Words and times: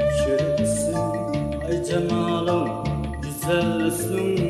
Güzelsin 0.00 0.96
ay 1.68 1.84
cemalım, 1.84 2.68
güzelsin. 3.22 4.41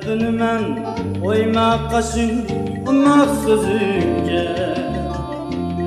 Telpinimen 0.00 0.86
oyma 1.24 1.90
kaşın 1.90 2.46
maksızınge 3.04 4.48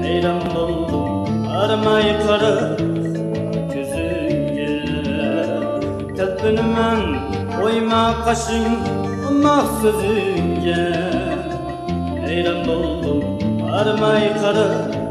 Heyran 0.02 0.56
oldum 0.56 1.48
armay 1.50 2.20
kara 2.28 2.78
gözünge 3.74 4.86
Telpinimen 6.18 7.00
oyma 7.64 8.26
kaşın 8.26 8.78
maksızınge 9.44 10.94
Heyran 12.26 12.68
oldum 12.68 13.24
armay 13.74 14.42
kara 14.42 15.03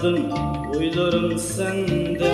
isyadım 0.00 0.32
uylarım 0.78 1.38
sende. 1.38 2.32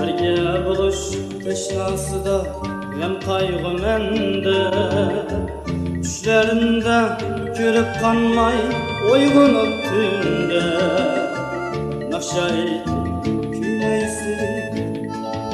Birge 0.00 0.66
buluş 0.66 0.96
teşnası 1.44 2.24
da 2.24 2.46
Gem 2.98 3.20
kaygı 3.20 3.82
mende 3.82 4.70
Düşlerinde 6.02 7.08
körüp 7.56 8.00
kanmay 8.00 8.54
Uygun 9.12 9.54
tünde 9.82 10.62
Nakşayt 12.10 12.84
küleysi 13.52 14.38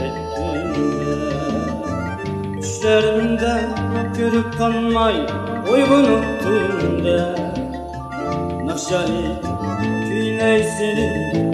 Ettiğinde 0.05 1.17
Düşlerimde 2.59 3.61
görüp 4.19 4.59
kanmay 4.59 5.15
Uygun 5.73 6.23
tünde 6.43 7.35
Nakşayt 8.65 9.58
küleysi 10.39 11.48